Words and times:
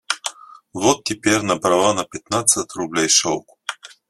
Вот 0.73 1.03
теперь 1.03 1.43
набрала 1.43 1.93
на 1.93 2.05
пятнадцать 2.05 2.73
рублей 2.73 3.07
шелку 3.07 3.59